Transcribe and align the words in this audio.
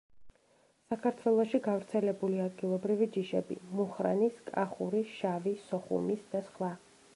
საქართველოში 0.93 1.59
გავრცელებული 1.67 2.39
ადგილობრივი 2.45 3.09
ჯიშები: 3.19 3.59
„მუხრანის“, 3.81 4.41
„კახური“, 4.51 5.05
„შავი“, 5.13 5.57
„სოხუმის“ 5.69 6.29
და 6.35 6.45
სხვა. 6.51 6.75